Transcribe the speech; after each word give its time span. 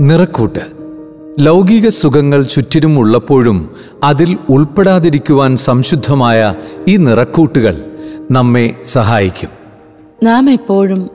നിറക്കൂട്ട്. 0.00 0.58
ലൗകിക 1.40 1.88
സുഖങ്ങൾ 1.88 2.42
ചുറ്റിനും 2.42 2.98
ഉള്ളപ്പോഴും 2.98 3.76
അതിൽ 4.04 4.38
ഉൾപ്പെടാതിരിക്കുവാൻ 4.48 5.56
സംശുദ്ധമായ 5.56 6.54
ഈ 6.88 6.96
നിറക്കൂട്ടുകൾ 6.96 7.84
നമ്മെ 8.30 8.74
സഹായിക്കും. 8.84 9.48
നാം 10.22 10.50
എപ്പോഴും 10.50 11.10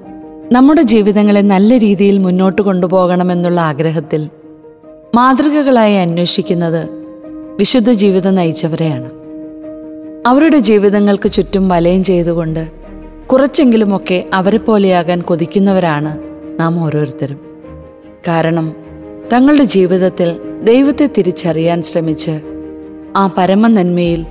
നമ്മുടെ 0.51 0.81
ജീവിതങ്ങളെ 0.81 1.41
നല്ല 1.41 1.77
രീതിയിൽ 1.77 2.17
മുന്നോട്ട് 2.17 2.61
കൊണ്ടുപോകണമെന്നുള്ള 2.61 3.61
ആഗ്രഹത്തിൽ 3.61 4.29
മാതൃകകളായി 5.15 5.95
അന്വേഷിക്കുന്നത് 5.95 6.89
വിശുദ്ധ 7.59 7.91
ജീവിതം 7.91 8.35
നയിച്ചവരെയാണ്. 8.35 9.09
അവരുടെ 10.27 10.57
ജീവിതങ്ങൾക്ക് 10.57 11.31
ചുറ്റും 11.31 11.69
വലയം 11.69 12.03
ചെയ്തുകൊണ്ട് 12.03 12.71
കുറച്ചെങ്കിലുമൊക്കെ 13.31 14.25
അവരെ 14.33 14.57
പോലെയാകാൻ 14.57 15.21
കൊതിക്കുന്നവരാണ് 15.21 16.17
നാം 16.59 16.83
ഓരോരുത്തരും. 16.83 17.50
കാരണം 18.27 18.75
തങ്ങളുടെ 19.33 19.63
ജീവിതത്തിൽ 19.63 20.39
ദൈവത്തെ 20.63 21.09
തിരിച്ചറിയാൻ 21.17 21.83
ശ്രമിച്ച് 21.83 22.41
ആ 23.15 23.33
പരമ 23.37 23.67
നന്മയിൽ 23.67 24.25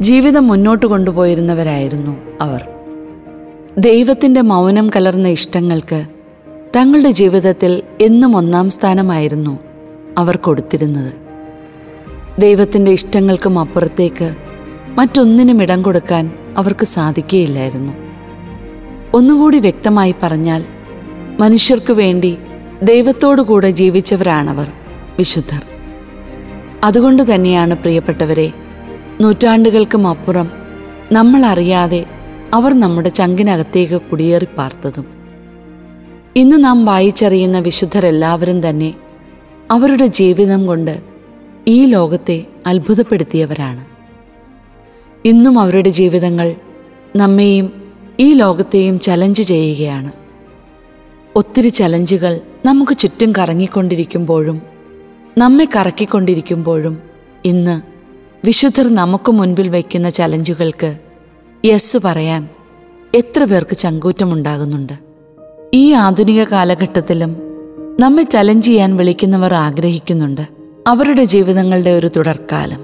ജീവിതം 0.00 0.46
മുന്നോട്ട് 0.46 0.86
കൊണ്ടുപോയിരുന്നവരായിരുന്നു 0.86 2.16
അവർ. 2.40 2.68
ദൈവത്തിന്റെ 3.78 4.40
മൗനം 4.40 4.90
കലർന്ന 4.96 5.28
ഇഷ്ടങ്ങൾക്ക് 5.28 6.04
തങ്ങളുടെ 6.76 7.10
ജീവിതത്തിൽ 7.10 7.82
എന്നും 8.00 8.36
ഒന്നാം 8.36 8.70
സ്ഥാനമായിരുന്നു 8.70 9.58
അവർ 10.18 10.36
കൊടുത്തിരുന്നത്. 10.36 11.12
ദൈവത്തിന്റെ 12.40 12.90
ഇഷ്ടങ്ങൾക്കും 12.90 13.58
അപ്പുറത്തേക്ക് 13.58 14.34
മറ്റൊന്നിനും 14.88 15.62
ഇടം 15.62 15.82
കൊടുക്കാൻ 15.82 16.38
അവർക്ക് 16.56 16.84
സാധിക്കുകയില്ലായിരുന്നു. 16.84 17.92
ഒന്നുകൂടി 19.14 19.58
വ്യക്തമായി 19.58 20.14
പറഞ്ഞാൽ 20.22 20.64
മനുഷ്യർക്ക് 21.40 21.92
വേണ്ടി 21.92 22.38
ദൈവത്തോടു 22.84 23.42
കൂടെ 23.42 23.70
ജീവിച്ചവരാണവർ 23.70 24.72
വിശുദ്ധർ. 25.18 25.62
അതുകൊണ്ട് 26.84 27.34
തന്നെയാണ് 27.34 27.74
പ്രിയപ്പെട്ടവരെ 27.74 28.52
നൂറ്റാണ്ടുകൾക്കും 29.20 30.08
അപ്പുറം 30.08 30.50
നമ്മൾ 31.12 31.44
അറിയാതെ 31.44 32.06
അവർ 32.54 32.80
നമ്മുടെ 32.80 33.08
ചങ്കിനകത്തേക്ക് 33.08 34.00
കുടിയേറി 34.00 34.46
പാർത്തതും. 34.58 35.06
ഇന്ന് 36.36 36.64
നാം 36.64 36.84
വായിച്ചറിയുന്ന 36.84 37.58
വിശുദ്ധരെല്ലാവരും 37.58 38.68
തന്നെ 38.68 38.94
അവരുടെ 39.70 40.06
ജീവിതം 40.06 40.66
കൊണ്ട് 40.66 41.00
ഈ 41.68 41.86
ലോകത്തെ 41.86 42.46
അത്ഭുതപ്പെടുത്തിയവരാണ്. 42.66 43.84
ഇന്നും 45.24 45.58
അവരുടെ 45.58 45.88
ജീവിതങ്ങൾ 45.88 46.54
നമ്മെയും 47.16 47.72
ഈ 48.20 48.34
ലോകത്തെയും 48.34 49.00
ചലഞ്ച് 49.00 49.42
ചെയ്യുകയാണ്. 49.42 50.12
ഒത്തിരി 51.36 51.68
ചലഞ്ചുകൾ 51.68 52.40
നമുക്ക് 52.64 52.96
ചുറ്റും 52.96 53.32
കറങ്ങിക്കൊണ്ടിരിക്കുമ്പോഴും 53.38 54.62
നമ്മെ 55.38 55.68
കറക്കിക്കൊണ്ടിരിക്കുമ്പോഴും 55.76 56.98
ഇന്ന് 57.44 57.80
വിശുദ്ധർ 58.46 58.94
നമുക്ക് 58.94 59.32
മുൻപിൽ 59.32 59.68
വയ്ക്കുന്ന 59.68 60.10
ചലഞ്ചുകൾക്ക് 60.10 60.98
യെസ് 61.64 61.96
പറയാൻ 61.96 62.48
എത്ര 63.14 63.44
പേർക്ക് 63.44 63.76
ചങ്കൂറ്റമുണ്ടാകുന്നുണ്ട്. 63.76 64.92
ഈ 65.74 65.92
ആധുനിക 65.92 66.44
കാലഘട്ടത്തിലും 66.44 67.36
നമ്മെ 68.00 68.22
ചലഞ്ച് 68.22 68.66
ചെയ്യാൻ 68.66 68.96
വിളിക്കുന്നവർ 68.96 69.54
ആഗ്രഹിക്കുന്നുണ്ട്. 69.54 70.40
അവരുടെ 70.86 71.24
ജീവിതങ്ങളുടെ 71.24 71.90
ഒരു 71.90 72.10
തുടർക്കാലം. 72.16 72.80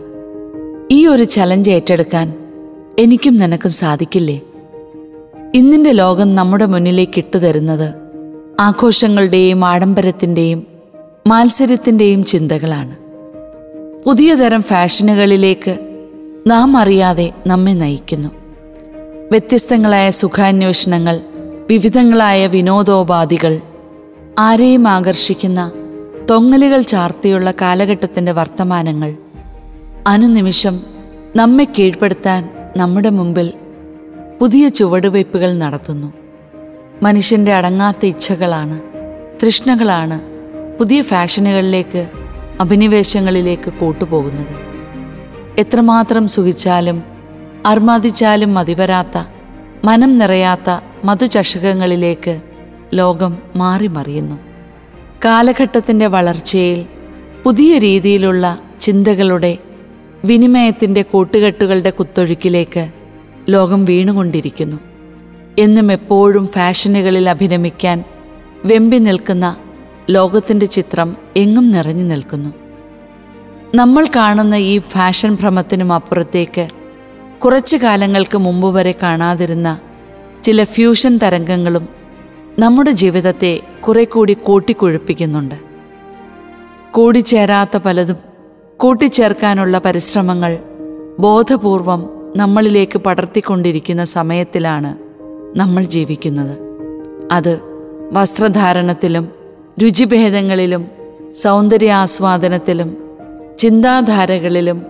ഈ 0.91 1.07
ഒരു 1.07 1.23
ചലഞ്ച് 1.23 1.71
ഏറ്റെടുക്കാൻ 1.71 2.35
എനിക്കും 2.99 3.39
നിനക്കും 3.39 3.71
സാധിക്കില്ലേ? 3.71 4.41
ഇന്നിന്റെ 5.55 5.93
ലോകം 5.93 6.35
നമ്മുടെ 6.35 6.67
മുന്നിലേക്ക് 6.67 7.19
ഇട്ടുതരുന്നത് 7.19 8.10
ആഘോഷങ്ങളുടെയും 8.61 9.65
ആഡംബരത്തിന്റെയും 9.65 10.67
മാത്സര്യത്തിന്റെയും 11.27 12.25
ചിന്തകളാണ്. 12.25 12.97
പുതിയ 14.07 14.35
തരം 14.35 14.63
ഫാഷനുകളിലേക്ക് 14.63 15.79
നാം 16.47 16.77
അറിയാതെ 16.77 17.33
നമ്മെ 17.47 17.73
നയിക്കുന്നു. 17.73 18.29
വ്യത്യസ്തങ്ങളായ 19.31 20.11
സുഖാന്വേഷണങ്ങൾ 20.11 21.21
വിവിധങ്ങളായ 21.71 22.47
വിനോദോപാധികൾ 22.47 23.61
ആരെയും 24.39 24.89
ആകർഷിക്കുന്ന 24.89 25.73
തൊങ്ങലുകൾ 26.31 26.81
ചാർത്തിയുള്ള 26.81 27.51
കാലഘട്ടത്തിന്റെ 27.51 28.33
വർത്തമാനങ്ങൾ 28.33 29.17
അനുനിമിഷം 30.07 30.81
നമ്മെ 31.37 31.65
കീഴ്പ്പെടുത്താൻ 31.65 32.49
നമ്മുടെ 32.77 33.11
മുമ്പിൽ 33.11 33.53
പുതിയ 34.41 34.69
ചുവടുവയ്പ്പുകൾ 34.69 35.55
നടത്തുന്നു. 35.55 36.20
മനുഷ്യന്റെ 37.03 37.55
അടങ്ങാത്ത 37.55 38.07
ഇച്ഛകളാണ് 38.07 38.81
തൃഷ്ണകളാണ് 39.43 40.21
പുതിയ 40.79 41.03
ഫാഷനുകളിലേക്ക് 41.03 42.09
അഭിനിവേശങ്ങളിലേക്ക് 42.61 43.73
കൂട്ടുപോകുന്നത്. 43.73 44.55
എത്രമാത്രം 45.59 46.27
സുഖിച്ചാലും 46.27 47.03
അർമാദിച്ചാലും 47.67 48.55
മതിവരാത്ത 48.55 49.19
മനം 49.85 50.19
നിറയാത്ത 50.19 50.81
മധുചഷകങ്ങളിലേക്ക് 51.05 52.41
ലോകം 52.95 53.39
മാറി 53.57 53.87
മറിയുന്നു 53.87 54.37
കാലഘട്ടത്തിന്റെ 55.25 56.07
വളർച്ചയിൽ 56.07 56.87
പുതിയ 57.43 57.79
രീതിയിലുള്ള 57.79 58.59
ചിന്തകളുടെ 58.81 59.59
വിനിമയത്തിന്റെ 60.25 61.03
കൂട്ടുകെട്ടുകളുടെ 61.03 61.91
കുത്തൊഴുക്കിലേക്ക് 61.91 62.91
ലോകം 63.49 63.85
വീണുകൊണ്ടിരിക്കുന്നു. 63.85 64.90
എന്നും 65.59 65.93
എപ്പോഴും 65.93 66.49
ഫാഷനുകളിൽ 66.49 67.31
അഭിരമിക്കാൻ 67.31 68.05
വെമ്പി 68.65 68.97
നിൽക്കുന്ന 68.97 69.57
ലോകത്തിന്റെ 70.11 70.67
ചിത്രം 70.67 71.17
എങ്ങും 71.37 71.71
നിറഞ്ഞു 71.71 72.03
നിൽക്കുന്നു. 72.03 72.51
നമ്മൾ 73.75 74.09
കാണുന്ന 74.17 74.55
ഈ 74.55 74.79
ഫാഷൻ 74.79 75.35
ഭ്രമത്തിനും 75.35 75.93
അപ്പുറത്തേക്ക് 75.93 76.67
കുറച്ചു 77.45 77.77
കാലങ്ങൾക്ക് 77.77 78.39
മുമ്പ് 78.39 78.75
വരെ 78.75 78.95
കാണാതിരുന്ന 79.03 79.79
ചില 80.43 80.65
ഫ്യൂഷൻ 80.65 81.19
തരംഗങ്ങളും 81.19 81.89
നമ്മുടെ 82.59 82.91
ജീവിതത്തെ 82.91 83.61
കുറെ 83.81 84.05
കൂടി 84.05 84.33
കൂട്ടിക്കൊഴുപ്പിക്കുന്നുണ്ട്. 84.33 85.55
കൂടിച്ചേരാത്ത 86.91 87.77
പലതും 87.77 88.17
കൂട്ടിച്ചേർക്കാനുള്ള 88.77 89.79
പരിശ്രമങ്ങൾ 89.79 90.59
ബോധപൂർവം 91.19 92.11
നമ്മളിലേക്ക് 92.37 92.99
പടർത്തിക്കൊണ്ടിരിക്കുന്ന 92.99 94.05
സമയത്തിലാണ് 94.05 95.10
നമ്മൾ 95.57 95.85
ജീവിക്കുന്നത്. 95.85 96.59
അത് 97.33 97.61
വസ്ത്രധാരണത്തിലും 98.13 99.29
രുചിഭേദങ്ങളിലും 99.83 100.87
സൗന്ദര്യാസ്വാദനത്തിലും 101.35 102.97
ചിന്താധാരകളിലും 103.59 104.83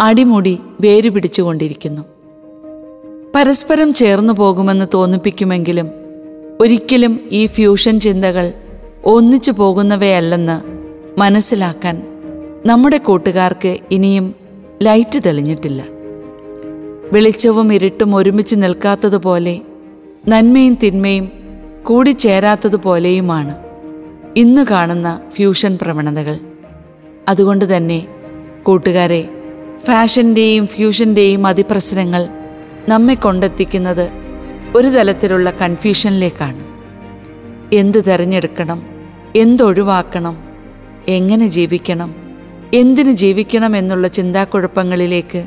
അടിമുടി 0.00 0.58
വേരുപിടിച്ചുകൊണ്ടിരിക്കുന്നു 0.80 2.02
പരസ്പരം 3.36 3.92
ചേർന്നു 3.92 4.32
പോകുമെന്ന് 4.32 4.84
തോന്നിപ്പിക്കുമെങ്കിലും 4.94 5.90
ഒരിക്കലും 6.60 7.20
ഈ 7.32 7.46
ഫ്യൂഷൻ 7.46 8.00
ചിന്തകൾ 8.00 8.52
ഒന്നിച്ചു 9.04 9.52
പോകുന്നവയല്ലെന്ന് 9.52 10.74
മനസ്സിലാക്കാൻ 11.20 12.02
നമ്മുടെ 12.66 12.96
കൂട്ടുകാർക്ക് 12.96 13.78
ഇനിയും 13.90 14.34
ലൈറ്റ് 14.82 15.20
തെളിഞ്ഞിട്ടില്ല. 15.26 15.84
വെളിച്ചവും 17.12 17.74
ഇരുട്ടും 17.74 18.14
ഒരുമിച്ച് 18.14 18.56
നിൽക്കാത്തതുപോലെ 18.56 19.60
നന്മയും 20.28 20.78
തിന്മയും 20.82 21.32
കൂടിച്ചേരാത്തതുപോലെയുമാണ് 21.84 23.54
ഇന്ന് 24.36 24.66
കാണുന്ന 24.70 25.20
ഫ്യൂഷൻ 25.34 25.78
പ്രവണതകൾ. 25.82 26.36
അതുകൊണ്ട് 27.28 27.76
തന്നെ 27.76 28.06
കൂട്ടുകാരെ 28.62 29.28
ഫാഷന്റെയും 29.84 30.66
ഫ്യൂഷന്റെയും 30.66 31.46
അതിപ്രസരങ്ങൾ 31.46 32.28
നമ്മെ 32.88 33.14
കൊണ്ടെത്തിക്കുന്നത് 33.14 34.10
ഒരു 34.76 34.86
തലത്തിലുള്ള 34.86 35.50
കൺഫ്യൂഷനിലേക്കാണ്. 35.50 36.62
എന്ത് 37.72 38.04
തിരഞ്ഞെടുക്കണം 38.04 38.86
എന്തൊഴിവാക്കണം 39.36 40.36
എങ്ങനെ 41.08 41.46
ജീവിക്കണം 41.48 42.14
എന്തിന് 42.74 43.12
ജീവിക്കണം 43.12 43.76
എന്നുള്ള 43.76 44.08
ചിന്താക്കുഴപ്പങ്ങളിലേക്ക് 44.08 45.46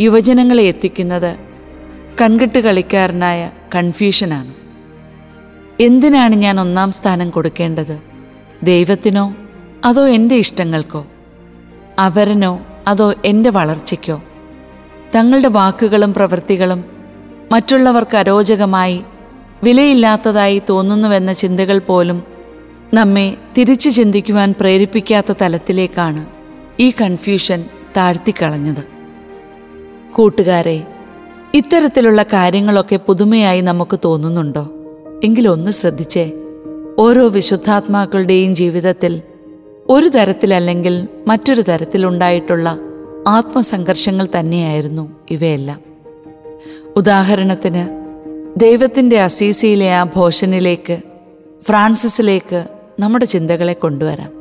യുവജനങ്ങളെ 0.00 0.62
എത്തിക്കുന്നത് 0.62 1.51
കൺകെട്ട് 2.20 2.58
കളിക്കാരനായ 2.58 3.50
കൺഫ്യൂഷനാണ്. 3.74 4.54
എന്തിനാണ് 5.80 6.34
ഞാൻ 6.34 6.60
ഒന്നാം 6.60 6.90
സ്ഥാനം 6.90 7.30
കൊടുക്കേണ്ടത്? 7.30 8.00
ദൈവത്തിനോ 8.62 9.34
അതോ 9.84 10.08
എന്റെ 10.08 10.34
ഇഷ്ടങ്ങൾക്കോ? 10.34 11.06
അവരനോ 11.98 12.60
അതോ 12.86 13.14
എന്റെ 13.24 13.50
വളർച്ചയ്ക്കോ? 13.50 14.22
തങ്ങളുടെ 15.14 15.48
വാക്കുകളും 15.48 16.14
പ്രവൃത്തികളും 16.14 16.84
മറ്റുള്ളവർക്ക് 17.52 18.16
അരോചകമായി 18.16 19.02
വിലയില്ലാത്തതായി 19.64 20.62
തോന്നുന്നുവെന്ന 20.68 21.32
ചിന്തകൾ 21.32 21.78
പോലും 21.78 22.22
നമ്മെ 22.94 23.36
തിരിച്ചു 23.58 23.90
ചിന്തിക്കുവാൻ 23.90 24.54
പ്രേരിപ്പിക്കാത്ത 24.60 25.32
തലത്തിലേക്കാണ് 25.42 26.26
ഈ 26.80 26.90
കൺഫ്യൂഷൻ 26.90 27.64
താഴ്ത്തിക്കളഞ്ഞത്. 27.96 28.84
കൂട്ടുകാരെ 30.12 30.86
ഇത്തരത്തിലുള്ള 31.54 32.22
കാര്യങ്ങളൊക്കെ 32.22 32.96
പുതുമയായി 32.96 33.60
നമുക്ക് 33.60 33.98
തോന്നുന്നുണ്ടോ? 34.04 34.68
എങ്കിലൊന്ന് 35.24 35.70
ശ്രദ്ധിച്ചേ. 35.70 36.32
ഓരോ 36.98 37.28
വിശുദ്ധാത്മാക്കളുടെയും 37.28 38.54
ജീവിതത്തിൽ 38.54 39.22
ഒരു 39.88 40.08
തരത്തിലല്ലെങ്കിൽ 40.08 41.08
മറ്റൊരു 41.26 41.62
തരത്തിലുണ്ടായിട്ടുള്ള 41.62 42.78
ആത്മസംഘർഷങ്ങൾ 43.26 44.28
തന്നെയായിരുന്നു 44.38 45.10
ഇവയെല്ലാം. 45.30 45.80
ഉദാഹരണത്തിന് 46.96 47.88
ദൈവത്തിന്റെ 48.60 49.20
അസീസിയിലെ 49.20 49.94
ആ 49.94 50.04
ഭോഷനിലേക്ക് 50.04 50.98
ഫ്രാൻസിസിലേക്ക് 51.62 52.64
നമ്മുടെ 53.00 53.24
ചിന്തകളെ 53.24 53.72
കൊണ്ടുവരാം. 53.72 54.32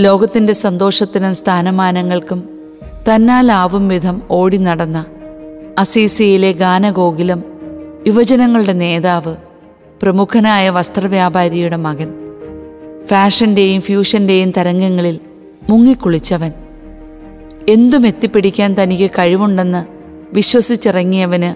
ലോകത്തിന്റെ 0.00 0.52
സന്തോഷത്തിനും 0.52 1.34
സ്ഥാനമാനങ്ങൾക്കും 1.34 2.48
തന്നാലാവും 2.82 3.88
വിധം 3.88 4.22
ഓടി 4.30 4.56
നടന്ന 4.56 5.04
അസീസിയിലെ 5.78 6.52
ഗാനഗോകുലം 6.52 7.44
യുവജനങ്ങളുടെ 8.06 8.72
നേതാവ് 8.72 9.36
പ്രമുഖനായ 10.02 10.70
വസ്ത്രവ്യാപാരിയുടെ 10.70 11.76
മകൻ 11.76 12.14
ഫാഷന്റെയും 13.06 13.80
ഫ്യൂഷന്റെയും 13.80 14.50
തരംഗങ്ങളിൽ 14.50 15.20
മുങ്ങിക്കുളിച്ചവൻ. 15.70 16.52
എന്തും 17.68 18.06
എത്തിപ്പിടിക്കാൻ 18.06 18.76
തനിക്ക് 18.82 19.10
കഴിവുണ്ടെന്ന് 19.10 19.86
വിശ്വസിച്ചിറങ്ങിയവന് 20.34 21.54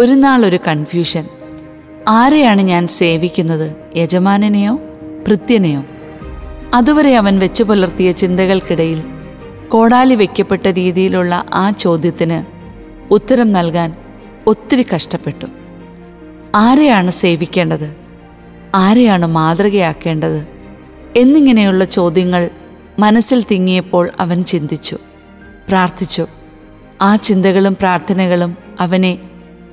ഒരു 0.00 0.12
നാളൊരു 0.12 0.58
കൺഫ്യൂഷൻ. 0.66 1.28
ആരെയാണ് 2.08 2.62
ഞാൻ 2.62 2.88
സേവിക്കുന്നത് 2.88 3.76
യജമാനനെയോ 3.96 4.74
ഭൃത്യനെയോ? 5.28 5.84
അതുവരെ 6.74 7.16
അവൻ 7.16 7.38
വെച്ചു 7.38 7.64
പുലർത്തിയ 7.64 8.12
ചിന്തകൾക്കിടയിൽ 8.12 9.02
കോടാലി 9.68 10.14
വയ്ക്കപ്പെട്ട 10.14 10.66
രീതിയിലുള്ള 10.66 11.44
ആ 11.54 11.70
ചോദ്യത്തിന് 11.70 12.57
ഉത്തരം 13.10 13.52
നൽകാൻ 13.52 13.96
ഒത്തിരി 14.46 14.86
കഷ്ടപ്പെട്ടു. 14.94 15.46
ആരെയാണ് 16.54 17.10
സേവിക്കേണ്ടത്? 17.10 17.96
ആരെയാണ് 18.74 19.26
മാതൃകയാക്കേണ്ടത്? 19.26 20.46
എന്നിങ്ങനെയുള്ള 21.16 21.84
ചോദ്യങ്ങൾ 21.84 22.50
മനസ്സിൽ 22.98 23.42
തിങ്ങിയപ്പോൾ 23.42 24.10
അവൻ 24.20 24.44
ചിന്തിച്ചു. 24.44 24.98
പ്രാർത്ഥിച്ചു. 25.68 26.26
ആ 27.00 27.16
ചിന്തകളും 27.16 27.76
പ്രാർത്ഥനകളും 27.80 28.56
അവനെ 28.80 29.18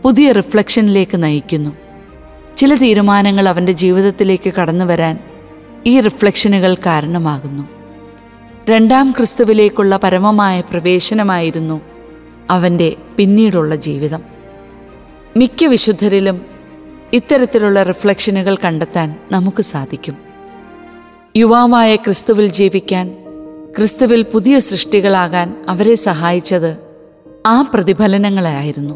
പുതിയ 0.04 0.32
റിഫ്ലക്ഷനിലേക്ക് 0.32 1.24
നയിക്കുന്നു. 1.24 1.70
ചില 2.58 2.76
തീരുമാനങ്ങൾ 2.76 3.50
അവന്റെ 3.50 3.72
ജീവിതത്തിലേക്ക് 3.72 4.54
കടന്നു 4.54 4.86
വരാൻ 4.86 5.20
ഈ 5.86 6.00
റിഫ്ലക്ഷനുകൾ 6.00 6.74
കാരണമാകുന്നു. 6.74 7.68
രണ്ടാം 8.70 9.14
ക്രിസ്തുവിലേക്കുള്ള 9.18 10.00
പരമമായ 10.04 10.62
പ്രവേശനമായിരുന്നു 10.62 11.82
അവന്റെ 12.50 12.96
പിന്നീടുള്ള 13.18 13.76
ജീവിതം. 13.76 14.22
മിക്ക 15.38 15.66
വിശുദ്ധരിലും 15.66 16.42
ഇത്തരത്തിലുള്ള 17.14 17.84
റിഫ്ലക്ഷനുകൾ 17.84 18.56
കണ്ടെത്താൻ 18.56 19.16
നമുക്ക് 19.32 19.62
സാധിക്കും. 19.62 20.18
യുവാവായ 21.38 21.96
ക്രിസ്തുവിൽ 21.96 22.48
ജീവിക്കാൻ 22.48 23.18
ക്രിസ്തുവിൽ 23.78 24.22
പുതിയ 24.22 24.60
സൃഷ്ടികളാകാൻ 24.60 25.66
അവരെ 25.70 25.96
സഹായിച്ചത് 25.96 26.78
ആ 27.46 27.62
പ്രതിഫലനങ്ങളായിരുന്നു. 27.62 28.96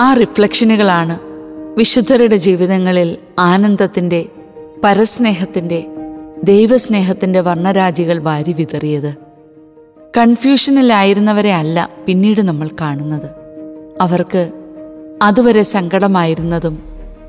ആ 0.00 0.14
റിഫ്ലക്ഷനുകളാണ് 0.14 1.18
വിശുദ്ധരുടെ 1.78 2.36
ജീവിതങ്ങളിൽ 2.36 3.16
ആനന്ദത്തിന്റെ 3.38 4.28
പരസ്നേഹത്തിന്റെ 4.84 5.86
ദൈവസ്നേഹത്തിന്റെ 6.44 7.40
വർണരാജികൾ 7.40 8.18
വാരി 8.18 8.52
വിതറിയത്. 8.52 9.25
കൺഫ്യൂഷനിലായിരുന്നവരെ 10.16 11.52
അല്ല 11.52 11.90
പിന്നീട് 12.06 12.40
നമ്മൾ 12.40 12.68
കാണുന്നത്. 12.80 13.30
അവർക്ക് 14.00 14.50
അതുവരെ 15.22 15.62
സങ്കടമായിരുന്നതും 15.62 16.78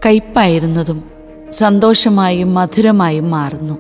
കയ്പായിരുന്നതും 0.06 1.04
സന്തോഷമായും 1.52 2.54
മധുരമായും 2.54 3.32
മാറുന്നു. 3.32 3.78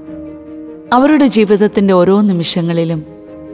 അവരുടെ 0.93 1.25
ജീവിതത്തിന്റെ 1.25 1.93
ഓരോ 1.93 2.21
നിമിഷങ്ങളിലും 2.21 3.03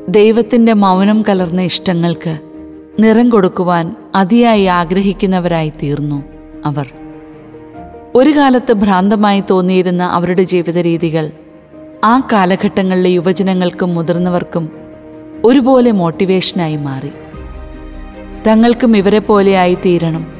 ദൈവത്തിന്റെ 0.09 0.73
മൗനം 0.73 1.23
കലർന്ന 1.29 1.61
ഇഷ്ടങ്ങൾക്ക് 1.61 2.39
നിറം 2.99 3.29
കൊടുക്കുവാൻ 3.29 3.95
അതിയായി 4.15 4.65
ആഗ്രഹിക്കുന്നവരായി 4.65 5.69
തീർന്നു 5.69 6.23
അവർ. 6.65 6.91
ഒരു 8.15 8.29
കാലത്ത് 8.29 8.73
ഭ്രാന്തമായി 8.73 9.43
തോന്നിയിരുന്ന 9.49 10.03
അവരുടെ 10.03 10.43
ജീവിത 10.43 10.77
രീതികൾ 10.77 11.31
ആ 12.03 12.19
കാലഘട്ടങ്ങളിലെ 12.31 13.09
യുവജനങ്ങൾക്കും 13.09 13.95
മുതിർന്നവർക്കും 13.95 14.82
ഒരുപോലെ 15.45 15.91
മോട്ടിവേഷനായി 15.91 16.75
മാറി. 16.75 17.11
തങ്ങൾക്കും 18.47 18.97
ഇവരെ 18.97 19.19
പോലെയായി 19.19 19.73
തീരണം 19.73 20.33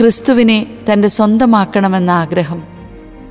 ക്രിസ്തുവിനെ 0.00 0.66
തന്റെ 0.92 1.08
സ്വന്തമാക്കണമെന്ന 1.08 2.10
ആഗ്രഹം 2.10 2.62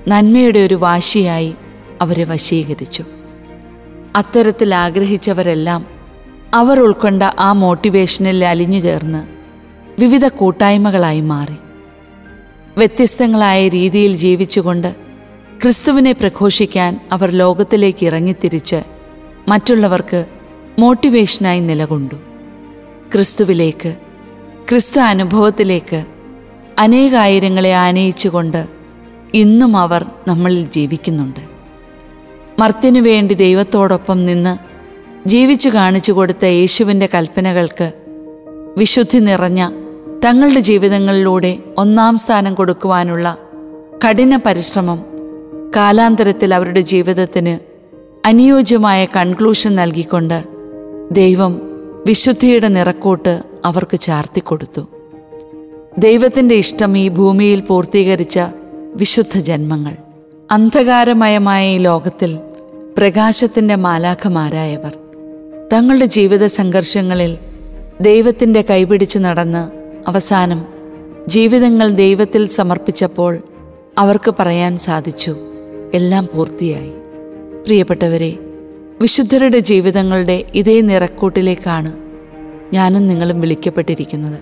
നന്മയുടെ 0.07 0.59
ഒരു 0.59 0.75
വാശിയായി 0.75 1.55
അവരെ 2.01 2.23
വശീകരിച്ചു. 2.23 3.03
അത്തരത്തിൽ 4.15 4.75
ആഗ്രഹിച്ചവരെല്ലാം 4.75 5.85
അവർ 6.53 6.79
ഉൾക്കൊണ്ട 6.79 7.23
ആ 7.23 7.53
മോട്ടിവേഷനിൽ 7.53 8.45
അലിഞ്ഞു 8.45 8.79
ചേർന്ന് 8.79 9.27
വിവിധ 9.99 10.27
കൂട്ടായ്മകളായി 10.27 11.21
മാറി. 11.21 11.57
വ്യത്യസ്തങ്ങളായ 12.77 13.67
രീതിയിൽ 13.67 14.17
ജീവിച്ചുകൊണ്ട് 14.17 14.95
ക്രിസ്തുവിനെ 15.61 16.11
പ്രഘോഷിക്കാൻ 16.11 16.99
അവർ 17.11 17.31
ലോകത്തിലേക്ക് 17.31 18.05
ഇറങ്ങിത്തിരിച്ച് 18.05 18.81
മറ്റുള്ളവർക്ക് 19.47 20.34
മോട്ടിവേഷനായി 20.79 21.59
നിലകൊണ്ടു. 21.59 22.15
ക്രിസ്തുവിലേക്ക് 23.11 23.95
ക്രിസ്തു 24.69 24.99
അനുഭവത്തിലേക്ക് 24.99 26.05
അനേകായിരങ്ങളെ 26.79 27.73
ആനയിച്ചുകൊണ്ട് 27.73 28.65
ഇന്നും 29.33 29.77
അവർ 29.77 30.05
നമ്മളിൽ 30.27 30.71
ജീവിക്കുന്നുണ്ട്. 30.71 31.39
മർത്തിനു 32.59 33.01
വേണ്ടി 33.01 33.35
ദൈവത്തോടൊപ്പം 33.35 34.25
നിന്ന് 34.25 34.57
ജീവിച്ചു 35.27 35.69
കാണിച്ചു 35.69 36.11
കൊടുത്ത 36.11 36.45
യേശുവിന്റെ 36.45 37.09
കൽപ്പനകൾക്ക് 37.15 37.93
വിശുദ്ധി 38.77 39.17
നിറഞ്ഞ 39.17 39.69
തങ്ങളുടെ 40.25 40.59
ജീവിതങ്ങളിലൂടെ 40.59 41.57
ഒന്നാം 41.77 42.17
സ്ഥാനം 42.17 42.55
കൊടുക്കുവാനുള്ള 42.55 43.37
കഠിന 44.07 44.35
പരിശ്രമം 44.37 45.05
കാലാന്തരത്തിൽ 45.75 46.53
അവരുടെ 46.53 46.81
ജീവിതത്തിന് 46.81 47.59
അനുയോജ്യമായ 48.27 49.05
കൺക്ലൂഷൻ 49.05 49.75
നൽകിക്കൊണ്ട് 49.75 50.54
ദൈവം 51.11 51.61
വിശുദ്ധിയുടെ 52.07 52.67
നിറക്കോട്ട് 52.67 53.43
അവർക്ക് 53.65 53.99
ചാർത്തിക്കൊടുത്തു. 53.99 54.81
ദൈവത്തിന്റെ 55.97 56.55
ഇഷ്ടം 56.55 56.97
ഈ 56.97 57.09
ഭൂമിയിൽ 57.09 57.59
പൂർത്തീകരിച്ച 57.59 58.39
വിശുദ്ധ 58.95 59.37
ജന്മങ്ങൾ. 59.37 59.91
അന്ധകാരമയമായ 60.51 61.75
ഈ 61.75 61.77
ലോകത്തിൽ 61.77 62.39
പ്രകാശത്തിന്റെ 62.97 63.75
മാലാഖമാരായവർ. 63.75 64.97
തങ്ങളുടെ 65.73 66.05
ജീവിത 66.05 66.45
സംഘർഷങ്ങളിൽ 66.45 67.37
ദൈവത്തിന്റെ 68.01 68.61
കൈപിടിച്ച് 68.61 69.19
നടന്ന് 69.19 69.71
അവസാനം 70.09 70.65
ജീവിതങ്ങൾ 71.27 71.89
ദൈവത്തിൽ 71.89 72.47
സമർപ്പിച്ചപ്പോൾ 72.47 73.37
അവർക്ക് 73.97 74.33
പറയാൻ 74.39 74.77
സാധിച്ചു. 74.77 75.35
എല്ലാം 75.93 76.27
പൂർത്തിയായി. 76.35 76.89
പ്രിയപ്പെട്ടവരെ 77.63 78.37
വിശുദ്ധരുടെ 79.01 79.59
ജീവിതങ്ങളുടെ 79.59 80.43
ഇതേ 80.55 80.81
നിറക്കൂട്ടിലേക്കാണ് 80.81 81.91
ഞാനും 82.73 83.07
നിങ്ങളും 83.07 83.41
വിളിക്കപ്പെട്ടിരിക്കുന്നത്. 83.41 84.39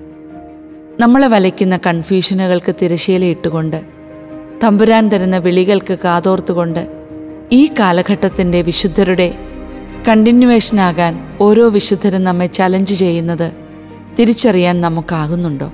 നമ്മളെ 0.99 1.27
വലയ്ക്കുന്ന 1.27 1.77
കൺഫ്യൂഷനുകൾക്ക് 1.77 2.75
തിരശീലയിട്ടുകൊണ്ട് 2.81 3.81
തമ്പുരാൻ 4.63 5.09
തരുന്ന 5.09 5.37
വിളികൾക്ക് 5.37 5.97
കാതോർത്തുകൊണ്ട് 6.03 6.83
ഈ 7.51 7.69
കാലഘട്ടത്തിന്റെ 7.79 8.61
വിശുദ്ധരുടെ 8.61 9.33
കണ്ടിന്യൂവേഷനാകാൻ 10.07 11.37
ഓരോ 11.41 11.69
വിശുദ്ധരും 11.69 12.23
നമ്മെ 12.23 12.45
ചലഞ്ച് 12.45 12.93
ചെയ്യുന്നത് 12.93 13.51
തിരിച്ചറിയാൻ 14.19 14.81
നമുക്കാകുന്നുണ്ടോ? 14.81 15.71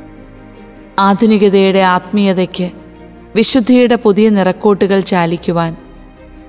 ആധുനികതയുടെ 1.00 1.79
ആത്മീയതയ്ക്ക് 1.79 2.71
വിശുദ്ധിയുടെ 3.36 3.95
പുതിയ 3.95 4.29
നിറക്കൂട്ടുകൾ 4.29 5.00
ചാലിക്കുവാൻ 5.00 5.75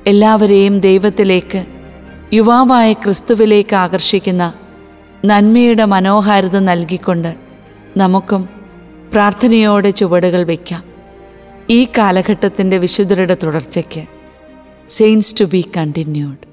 എല്ലാവരെയും 0.07 0.81
ദൈവത്തിലേക്ക് 0.81 1.80
യുവാവായ 2.33 2.89
ക്രിസ്തുവിലേക്ക് 2.93 3.75
ആകർഷിക്കുന്ന 3.77 4.45
നന്മയുടെ 5.25 5.85
മനോഹാരിത 5.85 6.59
നൽകിക്കൊണ്ട് 6.61 7.33
നമുക്കും 7.97 8.43
പ്രാർത്ഥനയോടെ 9.13 9.91
ചുവടുകൾ 9.91 10.43
വയ്ക്കാം 10.45 10.85
ഈ 11.71 11.81
കാലഘട്ടത്തിന്റെ 11.99 12.79
വിശുദ്ധരുടെ 12.79 13.37
തുടർച്ചയ്ക്ക് 13.45 14.05
സെയിൻസ് 14.91 15.35
ടു 15.41 15.45
ബി 15.45 15.63
കണ്ടിന്യൂഡ് 15.77 16.50